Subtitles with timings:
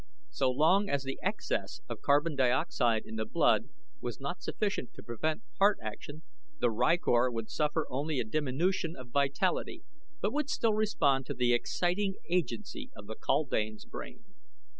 [0.31, 3.69] So long as the excess of carbon dioxide in the blood
[3.99, 6.23] was not sufficient to prevent heart action,
[6.57, 9.83] the rykor would suffer only a diminution of vitality;
[10.19, 14.23] but would still respond to the exciting agency of the kaldane's brain.